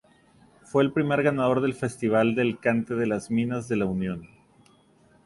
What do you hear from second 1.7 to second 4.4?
Festival del Cante de las Minas de La Unión.